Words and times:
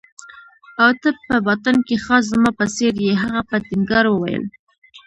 او 0.81 0.89
ته 1.01 1.09
په 1.27 1.35
باطن 1.45 1.75
کې 1.87 1.95
خاص 2.05 2.23
زما 2.33 2.51
په 2.59 2.65
څېر 2.75 2.93
يې. 3.05 3.13
هغه 3.23 3.41
په 3.49 3.55
ټینګار 3.67 4.05
وویل. 4.09 4.43